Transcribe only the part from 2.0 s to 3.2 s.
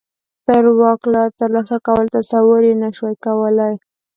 تصور یې نه شوای